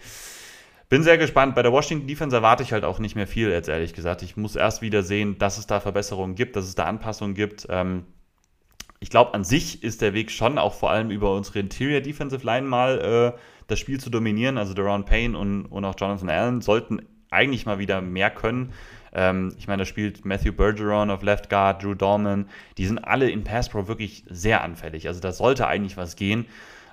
[0.88, 1.55] Bin sehr gespannt.
[1.55, 4.23] Bei der Washington Defense erwarte ich halt auch nicht mehr viel, jetzt ehrlich gesagt.
[4.23, 7.66] Ich muss erst wieder sehen, dass es da Verbesserungen gibt, dass es da Anpassungen gibt.
[7.70, 8.05] Ähm,
[9.01, 12.44] ich glaube, an sich ist der Weg schon auch vor allem über unsere Interior Defensive
[12.44, 14.59] Line mal äh, das Spiel zu dominieren.
[14.59, 18.73] Also Deron Payne und, und auch Jonathan Allen sollten eigentlich mal wieder mehr können.
[19.12, 22.49] Ähm, ich meine, da spielt Matthew Bergeron auf Left Guard, Drew Dorman.
[22.79, 25.07] Die sind alle in Pass Pro wirklich sehr anfällig.
[25.09, 26.47] Also da sollte eigentlich was gehen.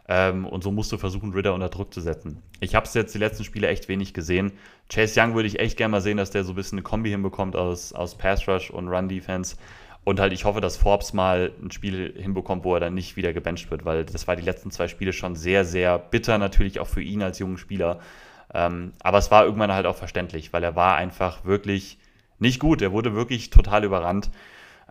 [0.07, 2.41] Ähm, und so musst du versuchen, Ritter unter Druck zu setzen.
[2.59, 4.51] Ich habe es jetzt die letzten Spiele echt wenig gesehen.
[4.91, 7.09] Chase Young würde ich echt gerne mal sehen, dass der so ein bisschen eine Kombi
[7.09, 9.55] hinbekommt aus, aus Pass Rush und Run Defense.
[10.03, 13.33] Und halt, ich hoffe, dass Forbes mal ein Spiel hinbekommt, wo er dann nicht wieder
[13.33, 16.87] gebencht wird, weil das war die letzten zwei Spiele schon sehr, sehr bitter, natürlich auch
[16.87, 17.99] für ihn als jungen Spieler.
[18.53, 21.99] Ähm, aber es war irgendwann halt auch verständlich, weil er war einfach wirklich
[22.39, 22.81] nicht gut.
[22.81, 24.31] Er wurde wirklich total überrannt.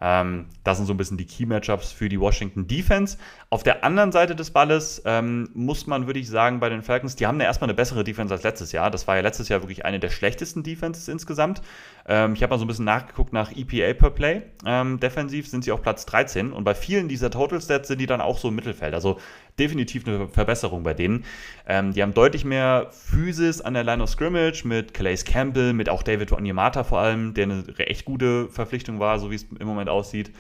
[0.00, 3.18] Ähm, das sind so ein bisschen die Key-Matchups für die Washington Defense.
[3.50, 7.16] Auf der anderen Seite des Balles ähm, muss man, würde ich sagen, bei den Falcons,
[7.16, 8.90] die haben ja erstmal eine bessere Defense als letztes Jahr.
[8.90, 11.60] Das war ja letztes Jahr wirklich eine der schlechtesten Defenses insgesamt.
[12.06, 14.42] Ähm, ich habe mal so ein bisschen nachgeguckt nach EPA per Play.
[14.64, 18.06] Ähm, defensiv sind sie auf Platz 13 und bei vielen dieser Total Stats sind die
[18.06, 18.94] dann auch so im Mittelfeld.
[18.94, 19.18] Also
[19.61, 21.25] definitiv eine Verbesserung bei denen.
[21.66, 25.88] Ähm, die haben deutlich mehr Physis an der Line of Scrimmage mit Calais Campbell, mit
[25.88, 29.66] auch David Onyemata vor allem, der eine echt gute Verpflichtung war, so wie es im
[29.66, 30.33] Moment aussieht.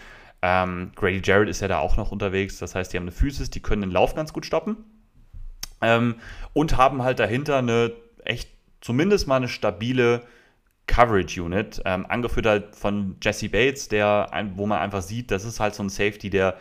[0.42, 2.58] Ähm, Grady Jarrett ist ja da auch noch unterwegs.
[2.58, 4.78] Das heißt, die haben eine Physis, die können den Lauf ganz gut stoppen.
[5.82, 6.16] Ähm,
[6.52, 7.92] und haben halt dahinter eine
[8.24, 10.22] echt, zumindest mal eine stabile
[10.86, 15.60] Coverage Unit, ähm, angeführt halt von Jesse Bates, der, wo man einfach sieht, das ist
[15.60, 16.56] halt so ein Safety, der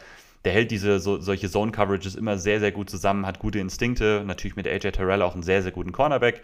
[0.46, 4.56] der hält diese so, solche Zone-Coverages immer sehr, sehr gut zusammen, hat gute Instinkte, natürlich
[4.56, 6.42] mit AJ Terrell auch einen sehr, sehr guten Cornerback.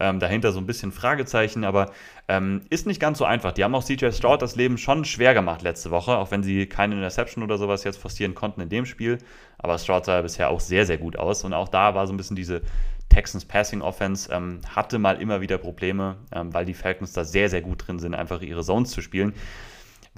[0.00, 1.90] Ähm, dahinter so ein bisschen Fragezeichen, aber
[2.28, 3.52] ähm, ist nicht ganz so einfach.
[3.52, 6.66] Die haben auch CJ Stroud das Leben schon schwer gemacht letzte Woche, auch wenn sie
[6.66, 9.18] keine Interception oder sowas jetzt forcieren konnten in dem Spiel.
[9.58, 12.16] Aber Stroud sah bisher auch sehr, sehr gut aus und auch da war so ein
[12.16, 12.62] bisschen diese
[13.08, 17.48] Texans Passing Offense ähm, hatte mal immer wieder Probleme, ähm, weil die Falcons da sehr,
[17.48, 19.32] sehr gut drin sind, einfach ihre Zones zu spielen.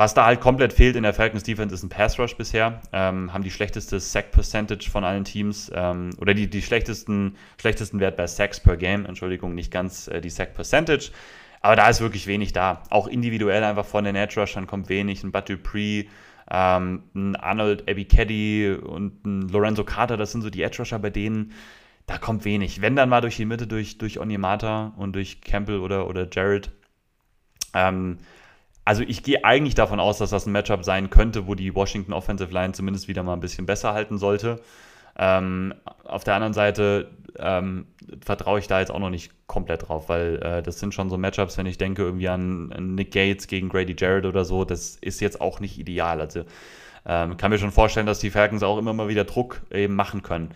[0.01, 2.81] Was da halt komplett fehlt in der Falcons Defense ist ein Pass Rush bisher.
[2.91, 8.01] Ähm, haben die schlechteste Sack Percentage von allen Teams ähm, oder die, die schlechtesten, schlechtesten
[8.01, 11.11] Wert bei Sacks per Game, Entschuldigung, nicht ganz äh, die Sack Percentage.
[11.61, 12.83] Aber da ist wirklich wenig da.
[12.89, 15.23] Auch individuell einfach von den Edge Rushern kommt wenig.
[15.23, 16.07] Ein Bud Dupree,
[16.51, 21.11] ähm, ein Arnold Abikedi und ein Lorenzo Carter, das sind so die Edge Rusher, bei
[21.11, 21.53] denen
[22.07, 22.81] da kommt wenig.
[22.81, 26.71] Wenn dann mal durch die Mitte, durch, durch Onyemata und durch Campbell oder, oder Jared.
[27.75, 28.17] Ähm,
[28.91, 32.13] also ich gehe eigentlich davon aus, dass das ein Matchup sein könnte, wo die Washington
[32.13, 34.59] Offensive Line zumindest wieder mal ein bisschen besser halten sollte.
[35.17, 35.73] Ähm,
[36.03, 37.87] auf der anderen Seite ähm,
[38.21, 41.17] vertraue ich da jetzt auch noch nicht komplett drauf, weil äh, das sind schon so
[41.17, 44.97] Matchups, wenn ich denke irgendwie an, an, Nick Gates gegen Grady Jarrett oder so, das
[44.97, 46.21] ist jetzt auch nicht ideal.
[46.21, 46.43] Also
[47.07, 50.25] ähm, kann mir schon vorstellen, dass die Falcons auch immer mal wieder Druck eben machen
[50.25, 50.51] können.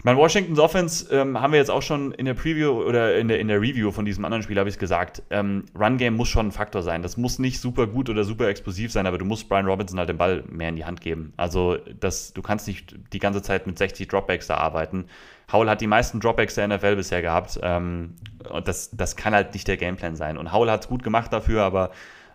[0.00, 3.28] Ich meine, Washingtons Offense ähm, haben wir jetzt auch schon in der Preview oder in
[3.28, 5.22] der, in der Review von diesem anderen Spiel, habe ich es gesagt.
[5.28, 7.02] Ähm, Run-Game muss schon ein Faktor sein.
[7.02, 10.08] Das muss nicht super gut oder super explosiv sein, aber du musst Brian Robinson halt
[10.08, 11.34] den Ball mehr in die Hand geben.
[11.36, 15.04] Also, das, du kannst nicht die ganze Zeit mit 60 Dropbacks da arbeiten.
[15.52, 17.60] Howell hat die meisten Dropbacks der NFL bisher gehabt.
[17.62, 18.14] Ähm,
[18.48, 20.38] und das, das kann halt nicht der Gameplan sein.
[20.38, 21.90] Und Howell hat es gut gemacht dafür, aber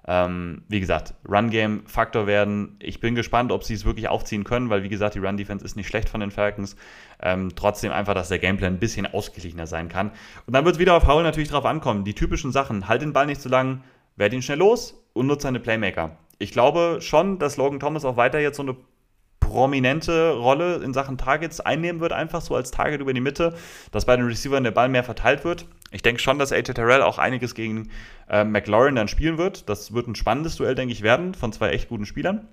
[0.07, 2.77] ähm, wie gesagt, Run-Game Faktor werden.
[2.79, 5.75] Ich bin gespannt, ob sie es wirklich aufziehen können, weil wie gesagt, die Run-Defense ist
[5.75, 6.75] nicht schlecht von den Falcons.
[7.21, 10.11] Ähm, trotzdem einfach, dass der Gameplan ein bisschen ausgeglichener sein kann.
[10.45, 12.03] Und dann wird es wieder auf Howell natürlich drauf ankommen.
[12.03, 13.83] Die typischen Sachen, halt den Ball nicht zu lang,
[14.15, 16.17] werd ihn schnell los und nutze seine Playmaker.
[16.37, 18.75] Ich glaube schon, dass Logan Thomas auch weiter jetzt so eine
[19.39, 23.55] prominente Rolle in Sachen Targets einnehmen wird, einfach so als Target über die Mitte,
[23.91, 25.65] dass bei den Receivern der Ball mehr verteilt wird.
[25.95, 27.89] Ich denke schon, dass AJ Terrell auch einiges gegen
[28.29, 29.69] äh, McLaurin dann spielen wird.
[29.69, 32.49] Das wird ein spannendes Duell, denke ich, werden von zwei echt guten Spielern.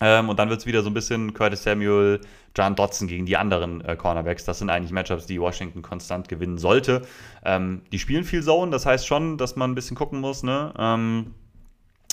[0.00, 2.20] Ähm, und dann wird es wieder so ein bisschen Curtis Samuel,
[2.56, 4.44] John Dodson gegen die anderen äh, Cornerbacks.
[4.46, 7.02] Das sind eigentlich Matchups, die Washington konstant gewinnen sollte.
[7.44, 10.74] Ähm, die spielen viel Zone, das heißt schon, dass man ein bisschen gucken muss, ne?
[10.76, 11.34] Ähm,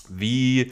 [0.08, 0.72] wie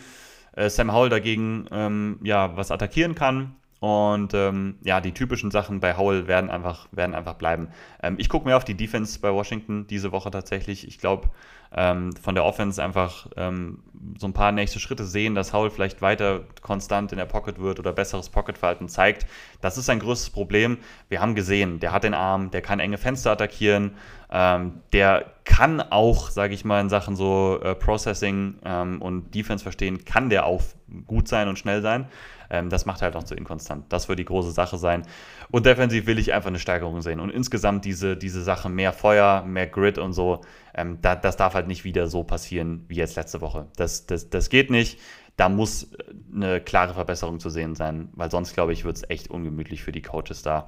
[0.55, 3.55] äh, Sam Howell dagegen ähm, ja, was attackieren kann.
[3.85, 7.67] Und ähm, ja, die typischen Sachen bei Howell werden einfach, werden einfach bleiben.
[8.01, 10.87] Ähm, ich gucke mir auf die Defense bei Washington diese Woche tatsächlich.
[10.87, 11.29] Ich glaube,
[11.71, 13.83] ähm, von der Offense einfach ähm,
[14.17, 17.77] so ein paar nächste Schritte sehen, dass Howell vielleicht weiter konstant in der Pocket wird
[17.77, 19.27] oder besseres Pocketverhalten zeigt.
[19.61, 20.79] Das ist ein größtes Problem.
[21.07, 23.91] Wir haben gesehen, der hat den Arm, der kann enge Fenster attackieren,
[24.31, 29.61] ähm, der kann auch, sage ich mal, in Sachen so äh, Processing ähm, und Defense
[29.61, 30.63] verstehen, kann der auch
[31.05, 32.07] gut sein und schnell sein.
[32.49, 33.91] Ähm, das macht halt auch zu inkonstant.
[33.91, 35.03] Das wird die große Sache sein.
[35.51, 37.19] Und defensiv will ich einfach eine Steigerung sehen.
[37.19, 40.41] Und insgesamt diese, diese Sache, mehr Feuer, mehr Grid und so,
[40.73, 43.67] ähm, da, das darf halt nicht wieder so passieren wie jetzt letzte Woche.
[43.75, 44.99] Das, das, das geht nicht.
[45.37, 46.03] Da muss äh,
[46.33, 49.91] eine klare Verbesserung zu sehen sein, weil sonst, glaube ich, wird es echt ungemütlich für
[49.91, 50.67] die Coaches da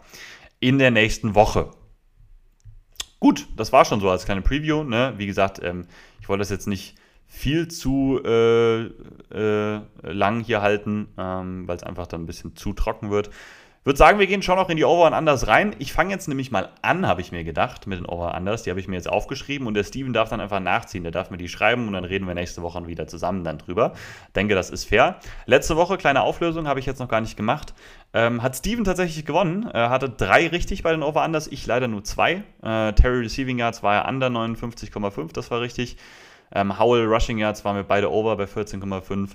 [0.60, 1.72] in der nächsten Woche.
[3.20, 4.84] Gut, das war schon so als kleine Preview.
[4.84, 5.13] Ne?
[5.18, 5.88] Wie gesagt, ähm,
[6.22, 6.96] ich wollte das jetzt nicht
[7.28, 12.74] viel zu äh, äh, lang hier halten, ähm, weil es einfach dann ein bisschen zu
[12.74, 13.30] trocken wird.
[13.88, 15.74] Würde sagen, wir gehen schon noch in die Over and Unders rein.
[15.80, 18.63] Ich fange jetzt nämlich mal an, habe ich mir gedacht, mit den Over and Unders.
[18.63, 21.04] Die habe ich mir jetzt aufgeschrieben und der Steven darf dann einfach nachziehen.
[21.04, 23.94] Der darf mir die schreiben und dann reden wir nächste Woche wieder zusammen dann drüber.
[24.36, 25.22] Denke, das ist fair.
[25.46, 27.74] Letzte Woche, kleine Auflösung, habe ich jetzt noch gar nicht gemacht.
[28.13, 29.70] Ähm, hat Steven tatsächlich gewonnen.
[29.72, 32.44] Er hatte drei richtig bei den Over Unders, ich leider nur zwei.
[32.62, 35.96] Äh, Terry Receiving Yards war er under 59,5, das war richtig.
[36.54, 39.32] Ähm, Howell Rushing Yards waren wir beide over bei 14,5.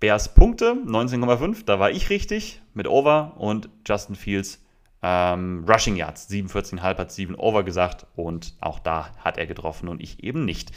[0.00, 4.64] Bears Punkte 19,5, da war ich richtig mit Over und Justin Fields
[5.02, 10.00] ähm, Rushing Yards 47,5 hat 7 Over gesagt und auch da hat er getroffen und
[10.00, 10.70] ich eben nicht.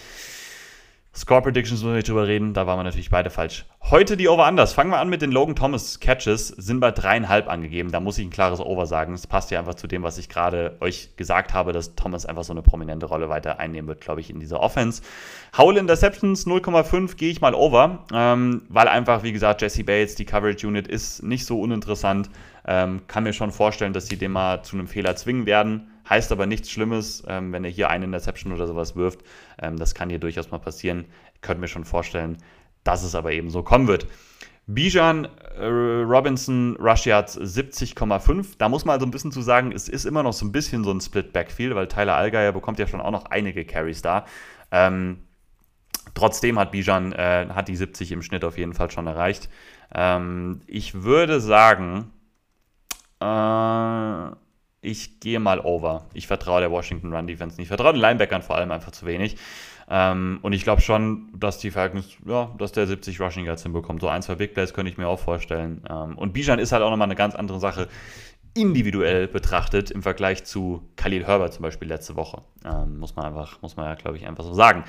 [1.14, 3.66] Score Predictions müssen wir nicht drüber reden, da waren wir natürlich beide falsch.
[3.82, 4.72] Heute die Over anders.
[4.72, 7.92] Fangen wir an mit den Logan Thomas Catches, sind bei dreieinhalb angegeben.
[7.92, 9.12] Da muss ich ein klares Over sagen.
[9.12, 12.46] Das passt ja einfach zu dem, was ich gerade euch gesagt habe, dass Thomas einfach
[12.46, 15.02] so eine prominente Rolle weiter einnehmen wird, glaube ich, in dieser Offense.
[15.58, 20.26] Howl Interceptions 0,5 gehe ich mal over, ähm, weil einfach, wie gesagt, Jesse Bates, die
[20.26, 22.30] Coverage Unit ist nicht so uninteressant.
[22.66, 25.91] Ähm, kann mir schon vorstellen, dass sie den mal zu einem Fehler zwingen werden.
[26.12, 29.22] Heißt aber nichts Schlimmes, ähm, wenn er hier eine Interception oder sowas wirft.
[29.62, 31.06] Ähm, das kann hier durchaus mal passieren.
[31.36, 32.36] Ich könnte mir schon vorstellen,
[32.84, 34.08] dass es aber eben so kommen wird.
[34.68, 38.56] Bijan äh, Robinson Rush Yards 70,5.
[38.58, 40.84] Da muss man also ein bisschen zu sagen, es ist immer noch so ein bisschen
[40.84, 44.26] so ein Split Backfield, weil Tyler Allgeier bekommt ja schon auch noch einige Carries da.
[44.70, 45.20] Ähm,
[46.14, 49.48] trotzdem hat Bijan äh, hat die 70 im Schnitt auf jeden Fall schon erreicht.
[49.96, 52.12] Ähm, ich würde sagen,
[53.22, 54.36] äh,
[54.82, 56.06] ich gehe mal over.
[56.14, 57.66] Ich vertraue der Washington Run Defense nicht.
[57.66, 59.38] Ich vertraue den Linebackern vor allem einfach zu wenig.
[59.90, 64.02] Ähm, und ich glaube schon, dass die Falcons, ja, dass der 70 Rushing Yards hinbekommt.
[64.02, 65.84] So ein, zwei Big Plays könnte ich mir auch vorstellen.
[65.90, 67.88] Ähm, und Bijan ist halt auch nochmal eine ganz andere Sache
[68.54, 72.42] individuell betrachtet im Vergleich zu Khalil Herbert zum Beispiel letzte Woche.
[72.66, 74.84] Ähm, muss man einfach, muss man ja, glaube ich, einfach so sagen.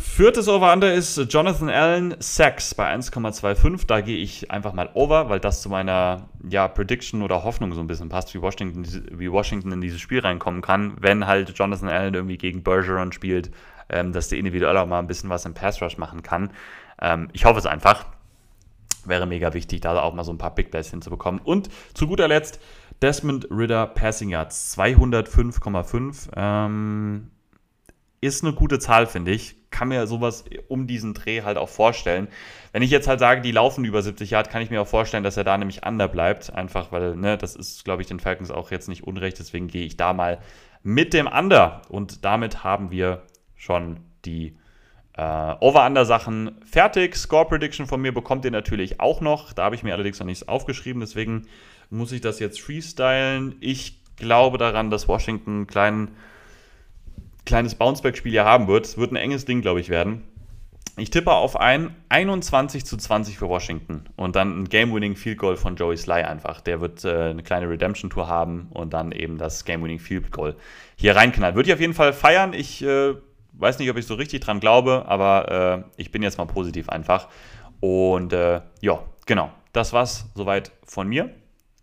[0.00, 3.84] Viertes Over-Under ist Jonathan Allen Sacks bei 1,25.
[3.88, 7.80] Da gehe ich einfach mal over, weil das zu meiner ja, Prediction oder Hoffnung so
[7.80, 11.88] ein bisschen passt, wie Washington, wie Washington in dieses Spiel reinkommen kann, wenn halt Jonathan
[11.88, 13.50] Allen irgendwie gegen Bergeron spielt,
[13.88, 16.50] ähm, dass der individuell auch mal ein bisschen was im Pass Rush machen kann.
[17.02, 18.06] Ähm, ich hoffe es einfach.
[19.04, 21.40] Wäre mega wichtig, da auch mal so ein paar Big Plays hinzubekommen.
[21.40, 22.60] Und zu guter Letzt
[23.02, 26.28] Desmond Ritter Passing Yards 205,5.
[26.36, 27.30] Ähm,
[28.20, 29.57] ist eine gute Zahl, finde ich.
[29.70, 32.28] Kann mir sowas um diesen Dreh halt auch vorstellen.
[32.72, 35.24] Wenn ich jetzt halt sage, die laufen über 70 Yard, kann ich mir auch vorstellen,
[35.24, 36.52] dass er da nämlich under bleibt.
[36.52, 39.38] Einfach weil, ne, das ist, glaube ich, den Falcons auch jetzt nicht unrecht.
[39.38, 40.38] Deswegen gehe ich da mal
[40.82, 41.82] mit dem Under.
[41.88, 43.22] Und damit haben wir
[43.56, 44.56] schon die
[45.18, 47.16] äh, Over-Under-Sachen fertig.
[47.16, 49.52] Score Prediction von mir bekommt ihr natürlich auch noch.
[49.52, 51.00] Da habe ich mir allerdings noch nichts aufgeschrieben.
[51.00, 51.46] Deswegen
[51.90, 53.56] muss ich das jetzt freestylen.
[53.60, 56.16] Ich glaube daran, dass Washington einen kleinen
[57.48, 58.86] kleines Bounceback-Spiel hier haben wird.
[58.86, 60.22] Es wird ein enges Ding, glaube ich, werden.
[60.98, 65.56] Ich tippe auf ein 21 zu 20 für Washington und dann ein Game-Winning Field Goal
[65.56, 66.60] von Joey Sly einfach.
[66.60, 70.56] Der wird äh, eine kleine Redemption-Tour haben und dann eben das Game-Winning Field Goal
[70.96, 71.56] hier reinknallen.
[71.56, 72.52] Würde ich auf jeden Fall feiern.
[72.52, 73.14] Ich äh,
[73.52, 76.88] weiß nicht, ob ich so richtig dran glaube, aber äh, ich bin jetzt mal positiv
[76.88, 77.28] einfach.
[77.80, 79.52] Und äh, ja, genau.
[79.72, 81.30] Das war's soweit von mir.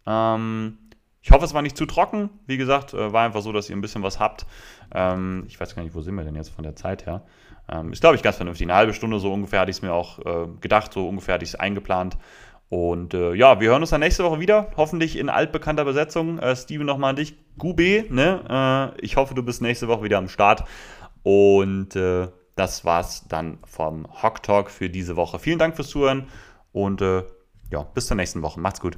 [0.06, 0.78] Ähm,
[1.22, 2.30] ich hoffe, es war nicht zu trocken.
[2.46, 4.46] Wie gesagt, äh, war einfach so, dass ihr ein bisschen was habt.
[4.94, 7.24] Ähm, ich weiß gar nicht, wo sind wir denn jetzt von der Zeit her?
[7.72, 8.66] Ähm, ist, glaube ich, ganz vernünftig.
[8.66, 11.44] Eine halbe Stunde so ungefähr hatte ich es mir auch äh, gedacht, so ungefähr hatte
[11.44, 12.18] ich es eingeplant.
[12.70, 14.72] Und äh, ja, wir hören uns dann nächste Woche wieder.
[14.76, 16.40] Hoffentlich in altbekannter Besetzung.
[16.40, 17.36] Äh, Steven, nochmal an dich.
[17.58, 18.94] Gube, ne?
[18.98, 20.64] Äh, ich hoffe, du bist nächste Woche wieder am Start.
[21.24, 25.40] Und äh, das war's dann vom Hock Talk für diese Woche.
[25.40, 26.28] Vielen Dank fürs Zuhören
[26.72, 27.24] und äh,
[27.72, 28.60] ja, bis zur nächsten Woche.
[28.60, 28.98] Macht's gut.